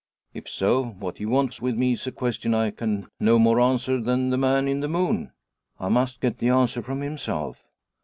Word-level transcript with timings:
If 0.33 0.49
so, 0.49 0.83
what 0.83 1.19
he 1.19 1.27
wants 1.27 1.61
with 1.61 1.77
me 1.77 1.93
is 1.93 2.07
a 2.07 2.11
question 2.11 2.55
I 2.55 2.71
can 2.71 3.07
no 3.19 3.37
more 3.37 3.59
answer 3.61 4.01
than 4.01 4.31
the 4.31 4.37
man 4.39 4.67
in 4.67 4.79
the 4.79 4.87
moon. 4.87 5.31
I 5.79 5.89
must 5.89 6.21
get 6.21 6.39
the 6.39 6.49
answer 6.49 6.81
from 6.81 7.01
himself. 7.01 7.63